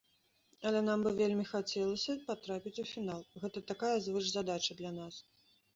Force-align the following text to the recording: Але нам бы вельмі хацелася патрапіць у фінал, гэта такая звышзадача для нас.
Але 0.69 0.79
нам 0.87 1.03
бы 1.07 1.11
вельмі 1.19 1.45
хацелася 1.51 2.17
патрапіць 2.31 2.75
у 2.85 2.89
фінал, 2.93 3.21
гэта 3.45 3.67
такая 3.75 3.95
звышзадача 4.09 4.71
для 4.83 4.91
нас. 5.03 5.25